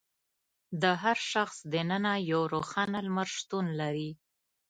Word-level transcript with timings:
د 0.81 0.83
هر 1.01 1.17
شخص 1.31 1.57
دننه 1.73 2.13
یو 2.31 2.41
روښانه 2.53 2.99
لمر 3.05 3.27
شتون 3.37 3.65
لري. 3.79 4.11